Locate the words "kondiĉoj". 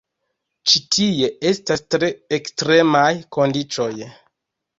3.39-3.91